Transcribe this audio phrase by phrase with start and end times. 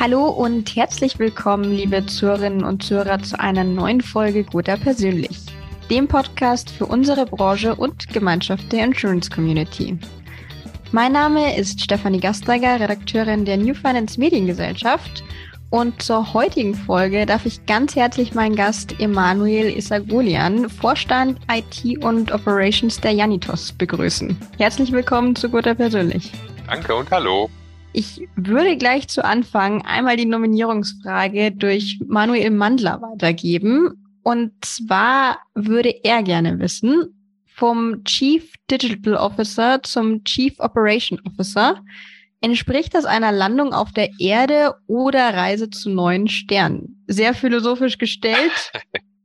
[0.00, 5.38] Hallo und herzlich willkommen, liebe Zuhörerinnen und Zuhörer, zu einer neuen Folge Guter Persönlich,
[5.90, 9.98] dem Podcast für unsere Branche und Gemeinschaft der Insurance Community.
[10.90, 15.22] Mein Name ist Stefanie Gasteiger, Redakteurin der New Finance Mediengesellschaft.
[15.68, 22.32] Und zur heutigen Folge darf ich ganz herzlich meinen Gast Emanuel Isagolian, Vorstand IT und
[22.32, 24.34] Operations der Janitos, begrüßen.
[24.56, 26.32] Herzlich willkommen zu Guter Persönlich.
[26.66, 27.50] Danke und hallo.
[27.92, 34.06] Ich würde gleich zu Anfang einmal die Nominierungsfrage durch Manuel Mandler weitergeben.
[34.22, 37.14] Und zwar würde er gerne wissen,
[37.46, 41.82] vom Chief Digital Officer zum Chief Operation Officer.
[42.40, 47.04] Entspricht das einer Landung auf der Erde oder Reise zu neuen Sternen?
[47.06, 48.72] Sehr philosophisch gestellt.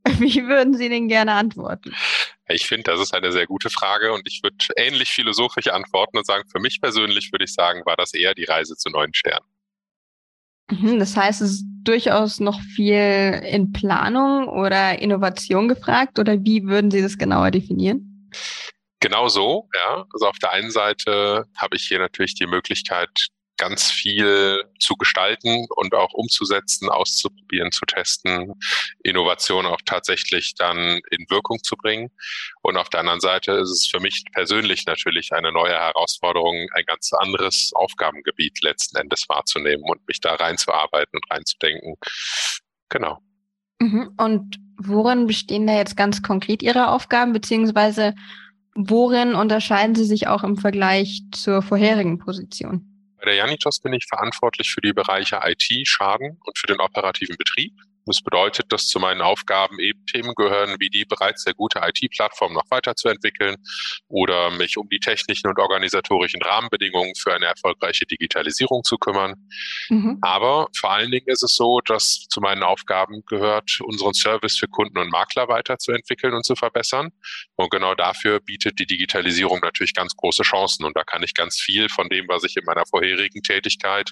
[0.20, 1.93] Wie würden Sie denn gerne antworten?
[2.48, 6.26] Ich finde, das ist eine sehr gute Frage und ich würde ähnlich philosophisch antworten und
[6.26, 9.48] sagen, für mich persönlich würde ich sagen, war das eher die Reise zu neuen Sternen.
[10.70, 16.66] Mhm, das heißt, es ist durchaus noch viel in Planung oder Innovation gefragt oder wie
[16.66, 18.29] würden Sie das genauer definieren?
[18.99, 20.05] Genau so, ja.
[20.13, 25.65] Also auf der einen Seite habe ich hier natürlich die Möglichkeit, ganz viel zu gestalten
[25.75, 28.53] und auch umzusetzen, auszuprobieren, zu testen,
[29.03, 32.11] Innovation auch tatsächlich dann in Wirkung zu bringen.
[32.61, 36.85] Und auf der anderen Seite ist es für mich persönlich natürlich eine neue Herausforderung, ein
[36.85, 41.95] ganz anderes Aufgabengebiet letzten Endes wahrzunehmen und mich da reinzuarbeiten und reinzudenken.
[42.89, 43.20] Genau.
[43.79, 44.13] Mhm.
[44.17, 48.13] Und worin bestehen da jetzt ganz konkret Ihre Aufgaben, beziehungsweise
[48.77, 52.95] Worin unterscheiden Sie sich auch im Vergleich zur vorherigen Position?
[53.26, 57.35] Bei der Janitos bin ich verantwortlich für die Bereiche IT, Schaden und für den operativen
[57.37, 57.73] Betrieb.
[58.05, 62.53] Das bedeutet, dass zu meinen Aufgaben eben Themen gehören, wie die bereits sehr gute IT-Plattform
[62.53, 63.55] noch weiterzuentwickeln
[64.07, 69.33] oder mich um die technischen und organisatorischen Rahmenbedingungen für eine erfolgreiche Digitalisierung zu kümmern.
[69.89, 70.19] Mhm.
[70.22, 74.67] Aber vor allen Dingen ist es so, dass zu meinen Aufgaben gehört, unseren Service für
[74.67, 77.09] Kunden und Makler weiterzuentwickeln und zu verbessern.
[77.56, 80.85] Und genau dafür bietet die Digitalisierung natürlich ganz große Chancen.
[80.85, 84.11] Und da kann ich ganz viel von dem, was ich in meiner vorherigen Tätigkeit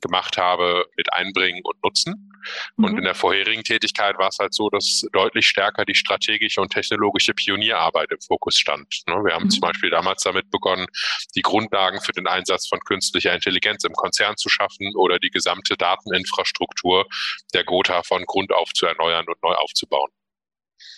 [0.00, 2.30] gemacht habe, mit einbringen und nutzen.
[2.76, 2.84] Mhm.
[2.84, 3.31] Und in der vorherigen
[3.62, 8.56] Tätigkeit war es halt so, dass deutlich stärker die strategische und technologische Pionierarbeit im Fokus
[8.56, 9.02] stand.
[9.06, 9.14] Ne?
[9.24, 9.50] Wir haben mhm.
[9.50, 10.86] zum Beispiel damals damit begonnen,
[11.34, 15.76] die Grundlagen für den Einsatz von künstlicher Intelligenz im Konzern zu schaffen oder die gesamte
[15.76, 17.06] Dateninfrastruktur
[17.54, 20.10] der Gotha von Grund auf zu erneuern und neu aufzubauen.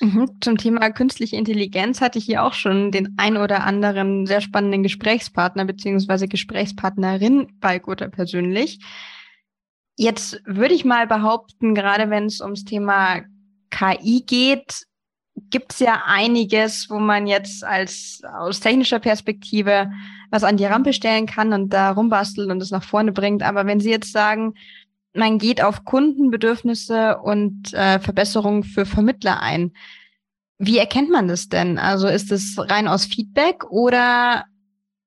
[0.01, 0.39] Mhm.
[0.41, 4.83] Zum Thema künstliche Intelligenz hatte ich hier auch schon den ein oder anderen sehr spannenden
[4.83, 8.81] Gesprächspartner beziehungsweise Gesprächspartnerin bei Gotha persönlich.
[9.97, 13.23] Jetzt würde ich mal behaupten, gerade wenn es ums Thema
[13.71, 14.87] KI geht,
[15.51, 19.91] gibt es ja einiges, wo man jetzt als aus technischer Perspektive
[20.31, 23.43] was an die Rampe stellen kann und da rumbastelt und es nach vorne bringt.
[23.43, 24.55] Aber wenn Sie jetzt sagen,
[25.13, 29.73] man geht auf Kundenbedürfnisse und äh, Verbesserungen für Vermittler ein,
[30.59, 31.79] wie erkennt man das denn?
[31.79, 34.45] Also ist es rein aus Feedback oder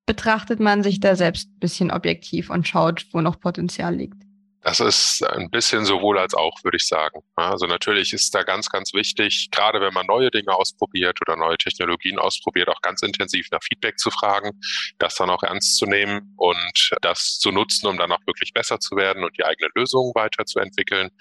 [0.05, 4.26] betrachtet man sich da selbst ein bisschen objektiv und schaut, wo noch Potenzial liegt?
[4.61, 7.21] Das ist ein bisschen sowohl als auch, würde ich sagen.
[7.35, 11.57] Also natürlich ist da ganz, ganz wichtig, gerade wenn man neue Dinge ausprobiert oder neue
[11.57, 14.59] Technologien ausprobiert, auch ganz intensiv nach Feedback zu fragen,
[14.97, 18.79] das dann auch ernst zu nehmen und das zu nutzen, um dann auch wirklich besser
[18.79, 21.11] zu werden und die eigenen Lösungen weiterzuentwickeln.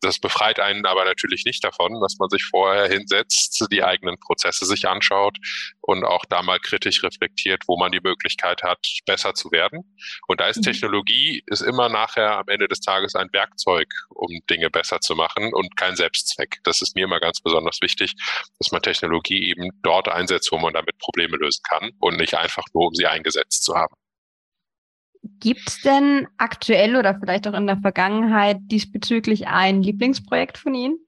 [0.00, 4.64] Das befreit einen aber natürlich nicht davon, dass man sich vorher hinsetzt, die eigenen Prozesse
[4.64, 5.36] sich anschaut
[5.80, 9.94] und auch da mal kritisch reflektiert, wo man die Möglichkeit hat, besser zu werden.
[10.28, 10.62] Und da ist mhm.
[10.62, 15.52] Technologie ist immer nachher am Ende des Tages ein Werkzeug, um Dinge besser zu machen
[15.52, 16.60] und kein Selbstzweck.
[16.64, 18.14] Das ist mir immer ganz besonders wichtig,
[18.58, 22.64] dass man Technologie eben dort einsetzt, wo man damit Probleme lösen kann und nicht einfach
[22.72, 23.94] nur, um sie eingesetzt zu haben.
[25.40, 30.98] Gibt es denn aktuell oder vielleicht auch in der Vergangenheit diesbezüglich ein Lieblingsprojekt von Ihnen?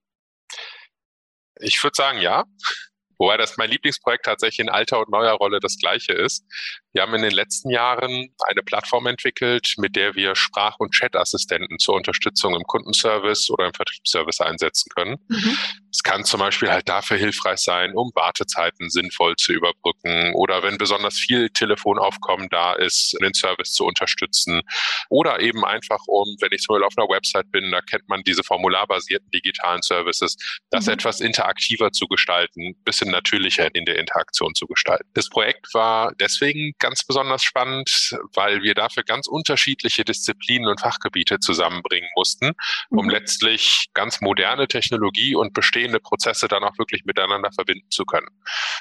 [1.60, 2.44] Ich würde sagen, ja.
[3.18, 6.44] Wobei das mein Lieblingsprojekt tatsächlich in alter und neuer Rolle das gleiche ist.
[6.98, 11.78] Wir haben in den letzten Jahren eine Plattform entwickelt, mit der wir Sprach- und Chat-Assistenten
[11.78, 15.14] zur Unterstützung im Kundenservice oder im Vertriebsservice einsetzen können.
[15.28, 15.56] Mhm.
[15.92, 20.76] Es kann zum Beispiel halt dafür hilfreich sein, um Wartezeiten sinnvoll zu überbrücken oder wenn
[20.76, 24.62] besonders viel Telefonaufkommen da ist, den Service zu unterstützen
[25.08, 28.22] oder eben einfach um, wenn ich zum Beispiel auf einer Website bin, da kennt man
[28.24, 30.36] diese formularbasierten digitalen Services,
[30.70, 30.94] das mhm.
[30.94, 35.08] etwas interaktiver zu gestalten, bisschen natürlicher in der Interaktion zu gestalten.
[35.14, 41.38] Das Projekt war deswegen ganz besonders spannend, weil wir dafür ganz unterschiedliche Disziplinen und Fachgebiete
[41.38, 42.52] zusammenbringen mussten,
[42.88, 43.10] um mhm.
[43.10, 48.28] letztlich ganz moderne Technologie und bestehende Prozesse dann auch wirklich miteinander verbinden zu können.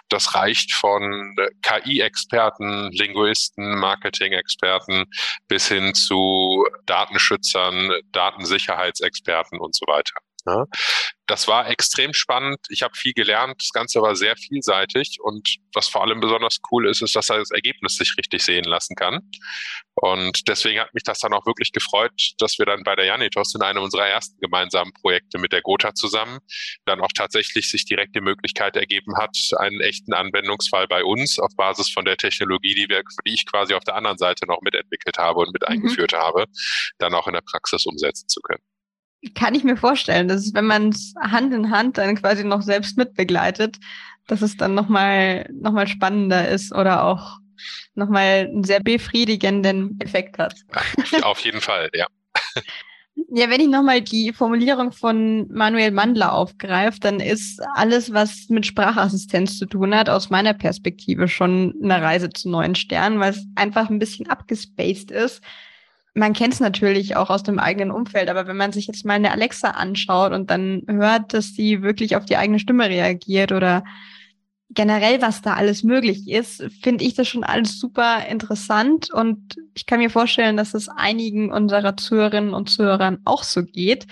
[0.08, 5.04] Das reicht von KI-Experten, Linguisten, Marketing-Experten
[5.50, 10.14] bis hin zu Datenschützern, Datensicherheitsexperten und so weiter.
[10.48, 10.66] Ne?
[11.28, 12.60] Das war extrem spannend.
[12.70, 13.56] Ich habe viel gelernt.
[13.60, 15.18] Das Ganze war sehr vielseitig.
[15.22, 18.96] Und was vor allem besonders cool ist, ist, dass das Ergebnis sich richtig sehen lassen
[18.96, 19.30] kann.
[19.96, 23.54] Und deswegen hat mich das dann auch wirklich gefreut, dass wir dann bei der Janitos
[23.56, 26.40] in einem unserer ersten gemeinsamen Projekte mit der Gotha zusammen
[26.86, 31.54] dann auch tatsächlich sich direkt die Möglichkeit ergeben hat, einen echten Anwendungsfall bei uns auf
[31.58, 35.18] Basis von der Technologie, die, wir, die ich quasi auf der anderen Seite noch mitentwickelt
[35.18, 35.76] habe und mit mhm.
[35.76, 36.46] eingeführt habe,
[37.00, 38.64] dann auch in der Praxis umsetzen zu können.
[39.34, 42.98] Kann ich mir vorstellen, dass wenn man es Hand in Hand dann quasi noch selbst
[42.98, 43.78] mitbegleitet,
[44.28, 47.40] dass es dann nochmal noch mal spannender ist oder auch
[47.96, 50.56] nochmal einen sehr befriedigenden Effekt hat.
[51.24, 52.06] Auf jeden Fall, ja.
[53.30, 58.68] Ja, wenn ich nochmal die Formulierung von Manuel Mandler aufgreife, dann ist alles, was mit
[58.68, 63.44] Sprachassistenz zu tun hat, aus meiner Perspektive schon eine Reise zu neuen Sternen, weil es
[63.56, 65.42] einfach ein bisschen abgespaced ist
[66.18, 69.14] man kennt es natürlich auch aus dem eigenen Umfeld, aber wenn man sich jetzt mal
[69.14, 73.84] eine Alexa anschaut und dann hört, dass sie wirklich auf die eigene Stimme reagiert oder
[74.72, 79.86] generell, was da alles möglich ist, finde ich das schon alles super interessant und ich
[79.86, 84.08] kann mir vorstellen, dass es einigen unserer Zuhörerinnen und Zuhörern auch so geht.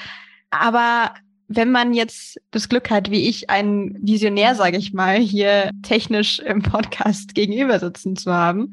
[0.52, 1.12] Aber
[1.48, 6.38] wenn man jetzt das Glück hat, wie ich, einen Visionär, sage ich mal, hier technisch
[6.40, 8.72] im Podcast gegenüber sitzen zu haben,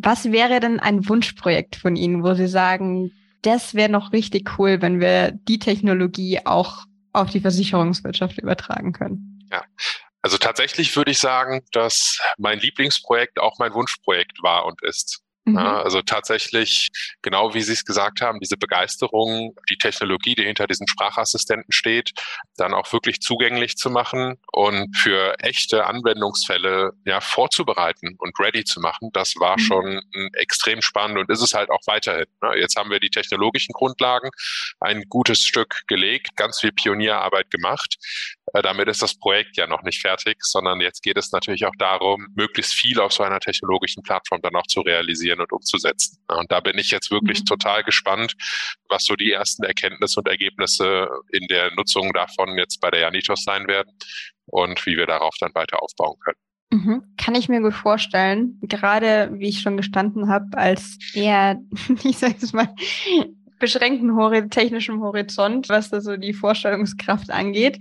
[0.00, 3.12] was wäre denn ein Wunschprojekt von Ihnen, wo Sie sagen,
[3.42, 9.48] das wäre noch richtig cool, wenn wir die Technologie auch auf die Versicherungswirtschaft übertragen können?
[9.50, 9.62] Ja,
[10.22, 15.22] also tatsächlich würde ich sagen, dass mein Lieblingsprojekt auch mein Wunschprojekt war und ist.
[15.48, 15.58] Mhm.
[15.58, 16.88] Ja, also tatsächlich,
[17.22, 22.10] genau wie Sie es gesagt haben, diese Begeisterung, die Technologie, die hinter diesen Sprachassistenten steht,
[22.56, 28.80] dann auch wirklich zugänglich zu machen und für echte Anwendungsfälle ja, vorzubereiten und ready zu
[28.80, 29.62] machen, das war mhm.
[29.62, 30.00] schon
[30.34, 32.26] extrem spannend und ist es halt auch weiterhin.
[32.42, 32.58] Ne?
[32.58, 34.30] Jetzt haben wir die technologischen Grundlagen
[34.80, 37.96] ein gutes Stück gelegt, ganz viel Pionierarbeit gemacht.
[38.54, 41.74] Äh, damit ist das Projekt ja noch nicht fertig, sondern jetzt geht es natürlich auch
[41.78, 46.18] darum, möglichst viel auf so einer technologischen Plattform dann auch zu realisieren und umzusetzen.
[46.28, 47.46] Und da bin ich jetzt wirklich mhm.
[47.46, 48.34] total gespannt,
[48.88, 53.44] was so die ersten Erkenntnisse und Ergebnisse in der Nutzung davon jetzt bei der Janitos
[53.44, 53.92] sein werden
[54.46, 56.38] und wie wir darauf dann weiter aufbauen können.
[56.70, 57.02] Mhm.
[57.16, 58.58] Kann ich mir gut vorstellen.
[58.62, 61.58] Gerade, wie ich schon gestanden habe, als eher,
[62.04, 62.74] ich sage es mal,
[63.58, 67.78] beschränkten Hori technischen Horizont, was da so die Vorstellungskraft angeht.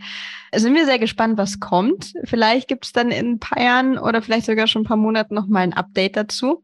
[0.55, 2.13] Sind wir sehr gespannt, was kommt.
[2.23, 5.35] Vielleicht gibt es dann in ein paar Jahren oder vielleicht sogar schon ein paar Monaten
[5.35, 6.63] nochmal ein Update dazu.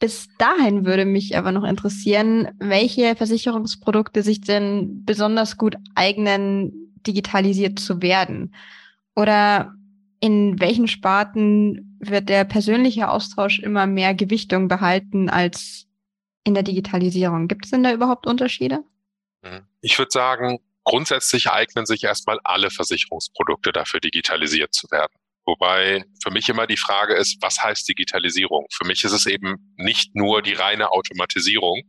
[0.00, 6.72] Bis dahin würde mich aber noch interessieren, welche Versicherungsprodukte sich denn besonders gut eignen,
[7.06, 8.54] digitalisiert zu werden.
[9.14, 9.74] Oder
[10.20, 15.86] in welchen Sparten wird der persönliche Austausch immer mehr Gewichtung behalten als
[16.44, 17.46] in der Digitalisierung?
[17.46, 18.82] Gibt es denn da überhaupt Unterschiede?
[19.42, 19.66] Hm.
[19.82, 25.12] Ich würde sagen, grundsätzlich eignen sich erstmal alle Versicherungsprodukte dafür, digitalisiert zu werden.
[25.46, 28.66] Wobei für mich immer die Frage ist, was heißt Digitalisierung?
[28.72, 31.82] Für mich ist es eben nicht nur die reine Automatisierung,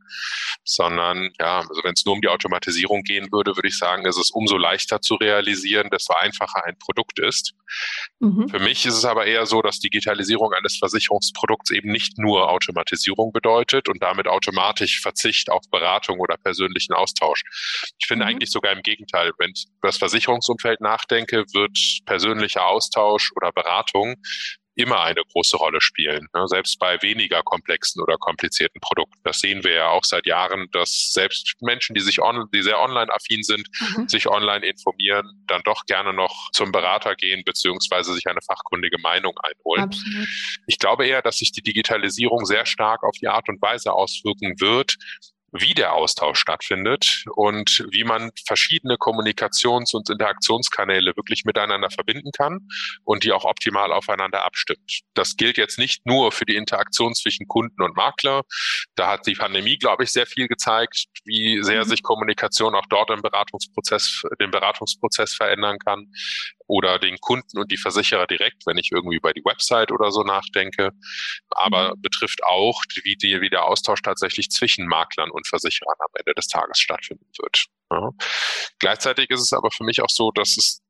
[0.64, 4.18] sondern ja, also wenn es nur um die Automatisierung gehen würde, würde ich sagen, ist
[4.18, 7.54] es umso leichter zu realisieren, desto einfacher ein Produkt ist.
[8.20, 8.48] Mhm.
[8.50, 13.32] Für mich ist es aber eher so, dass Digitalisierung eines Versicherungsprodukts eben nicht nur Automatisierung
[13.34, 17.44] bedeutet und damit automatisch Verzicht auf Beratung oder persönlichen Austausch.
[18.00, 18.32] Ich finde mhm.
[18.32, 24.16] eigentlich sogar im Gegenteil, wenn ich über das Versicherungsumfeld nachdenke, wird persönlicher Austausch oder Beratung
[24.76, 26.48] immer eine große Rolle spielen, ne?
[26.48, 29.20] selbst bei weniger komplexen oder komplizierten Produkten.
[29.24, 32.80] Das sehen wir ja auch seit Jahren, dass selbst Menschen, die sich on, die sehr
[32.80, 33.68] online-affin sind,
[33.98, 34.08] mhm.
[34.08, 39.38] sich online informieren, dann doch gerne noch zum Berater gehen beziehungsweise sich eine fachkundige Meinung
[39.44, 39.84] einholen.
[39.84, 40.28] Absolut.
[40.68, 44.60] Ich glaube eher, dass sich die Digitalisierung sehr stark auf die Art und Weise auswirken
[44.60, 44.96] wird,
[45.52, 52.68] wie der Austausch stattfindet und wie man verschiedene Kommunikations- und Interaktionskanäle wirklich miteinander verbinden kann
[53.04, 55.02] und die auch optimal aufeinander abstimmt.
[55.14, 58.44] Das gilt jetzt nicht nur für die Interaktion zwischen Kunden und Makler.
[58.96, 61.90] Da hat die Pandemie, glaube ich, sehr viel gezeigt, wie sehr mhm.
[61.90, 66.08] sich Kommunikation auch dort im Beratungsprozess, den Beratungsprozess verändern kann
[66.72, 70.24] oder den Kunden und die Versicherer direkt, wenn ich irgendwie über die Website oder so
[70.24, 70.92] nachdenke,
[71.50, 72.02] aber mhm.
[72.02, 76.48] betrifft auch, wie, die, wie der Austausch tatsächlich zwischen Maklern und Versicherern am Ende des
[76.48, 77.66] Tages stattfinden wird.
[77.92, 78.12] Ja.
[78.80, 80.82] Gleichzeitig ist es aber für mich auch so, dass es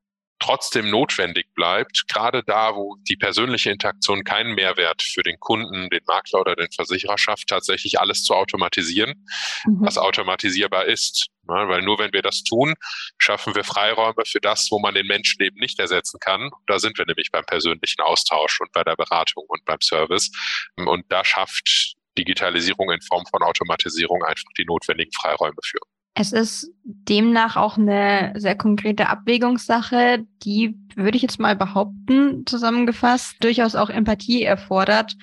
[0.42, 6.02] trotzdem notwendig bleibt, gerade da, wo die persönliche Interaktion keinen Mehrwert für den Kunden, den
[6.08, 9.26] Makler oder den Versicherer schafft, tatsächlich alles zu automatisieren,
[9.66, 9.86] mhm.
[9.86, 11.28] was automatisierbar ist.
[11.48, 12.76] Ja, weil nur wenn wir das tun,
[13.18, 16.50] schaffen wir Freiräume für das, wo man den Menschen eben nicht ersetzen kann.
[16.68, 20.32] Da sind wir nämlich beim persönlichen Austausch und bei der Beratung und beim Service.
[20.76, 25.80] Und da schafft Digitalisierung in Form von Automatisierung einfach die notwendigen Freiräume für.
[26.14, 33.36] Es ist demnach auch eine sehr konkrete Abwägungssache, die, würde ich jetzt mal behaupten, zusammengefasst,
[33.40, 35.16] durchaus auch Empathie erfordert.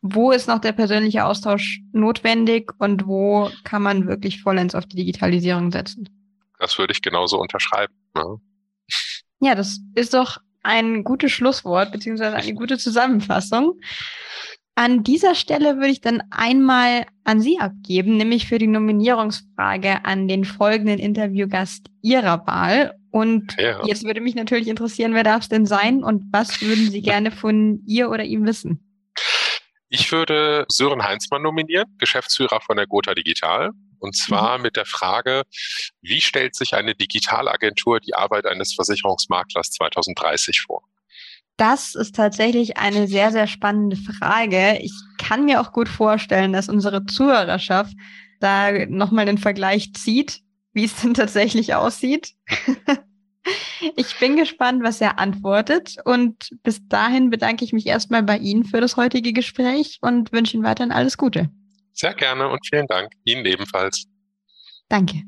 [0.00, 4.96] Wo ist noch der persönliche Austausch notwendig und wo kann man wirklich vollends auf die
[4.96, 6.08] Digitalisierung setzen?
[6.58, 7.92] Das würde ich genauso unterschreiben.
[8.14, 8.40] Ne?
[9.40, 13.80] Ja, das ist doch ein gutes Schlusswort beziehungsweise eine gute Zusammenfassung.
[14.74, 20.28] An dieser Stelle würde ich dann einmal an Sie abgeben, nämlich für die Nominierungsfrage an
[20.28, 22.98] den folgenden Interviewgast Ihrer Wahl.
[23.10, 23.84] Und ja.
[23.84, 27.30] jetzt würde mich natürlich interessieren, wer darf es denn sein und was würden Sie gerne
[27.30, 28.82] von ihr oder ihm wissen?
[29.90, 33.72] Ich würde Sören Heinzmann nominieren, Geschäftsführer von der Gotha Digital.
[33.98, 34.62] Und zwar mhm.
[34.62, 35.42] mit der Frage,
[36.00, 40.82] wie stellt sich eine Digitalagentur die Arbeit eines Versicherungsmaklers 2030 vor?
[41.62, 44.80] Das ist tatsächlich eine sehr, sehr spannende Frage.
[44.80, 47.94] Ich kann mir auch gut vorstellen, dass unsere Zuhörerschaft
[48.40, 50.40] da nochmal den Vergleich zieht,
[50.72, 52.32] wie es denn tatsächlich aussieht.
[53.96, 55.98] ich bin gespannt, was er antwortet.
[56.04, 60.56] Und bis dahin bedanke ich mich erstmal bei Ihnen für das heutige Gespräch und wünsche
[60.56, 61.48] Ihnen weiterhin alles Gute.
[61.92, 63.12] Sehr gerne und vielen Dank.
[63.22, 64.06] Ihnen ebenfalls.
[64.88, 65.22] Danke.